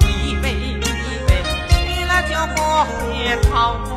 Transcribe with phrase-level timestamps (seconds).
[0.00, 0.74] 一杯一
[1.26, 1.30] 杯，
[1.68, 1.72] 喝
[2.06, 2.92] 了就不会
[3.42, 3.48] 头
[3.88, 3.92] 光。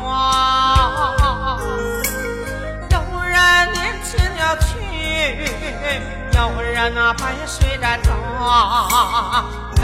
[2.90, 3.34] 有人
[3.72, 4.66] 年轻了去，
[6.32, 7.84] 有人啊白睡着。
[9.80, 9.82] 梅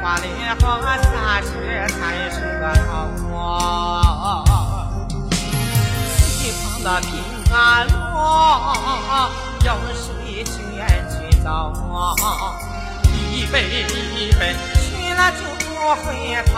[0.00, 0.26] 花、莲
[0.60, 0.62] 花、
[0.98, 1.48] 三时
[1.88, 1.94] 才
[2.30, 2.88] 是个头
[3.28, 3.32] 光。
[6.16, 6.18] 西
[6.52, 7.10] 方的平
[7.52, 7.54] 安
[7.88, 7.92] 路，
[9.64, 11.46] 有谁情愿去走？
[13.34, 13.58] 一杯
[14.14, 16.06] 一杯去了就不回
[16.46, 16.54] 头。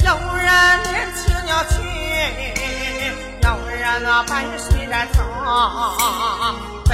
[0.00, 0.48] 有人
[0.84, 1.72] 年轻了去，
[3.42, 5.16] 有人那白睡着走。
[6.88, 6.90] 悲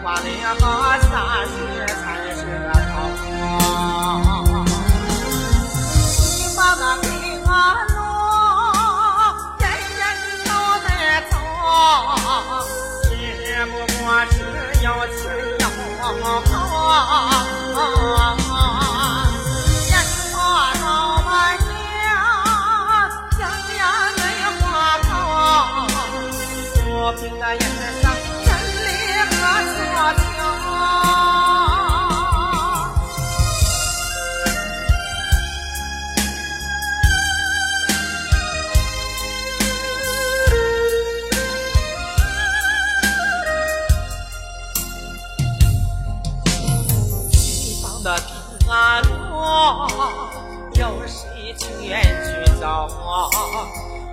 [0.00, 0.28] 花莲
[0.60, 1.10] 花三
[1.48, 1.52] 十
[1.88, 2.00] 才
[2.36, 2.90] 是个头。
[6.06, 6.14] 西
[6.56, 7.10] 方的平
[7.44, 7.50] 安
[7.88, 7.98] 路，
[9.58, 9.62] 人
[9.98, 10.00] 人
[10.44, 10.48] 都
[10.86, 10.88] 在
[11.30, 11.32] 走，
[13.02, 13.10] 只
[13.66, 13.98] 不过
[14.30, 14.34] 是
[14.84, 15.18] 有钱
[16.18, 17.49] 啊。
[48.80, 49.12] 平安路，
[50.72, 52.88] 有谁情愿去走？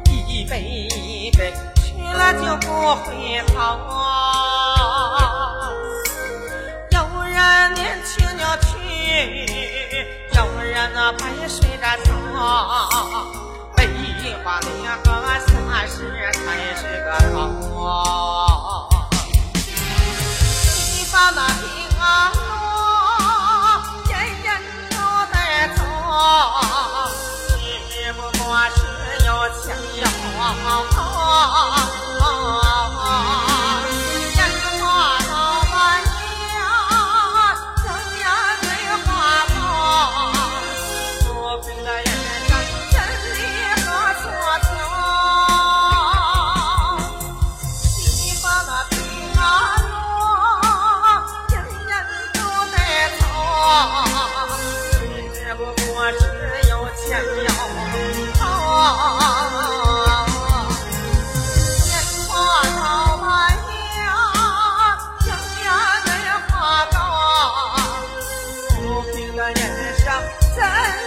[0.06, 3.54] 一杯一杯去了就不回头。
[6.92, 8.68] 有人年轻就去，
[10.36, 12.12] 有人那白睡着走。
[13.74, 13.88] 悲
[14.44, 14.70] 花莲
[15.06, 15.48] 花三
[15.88, 15.96] 十
[70.58, 71.07] 三。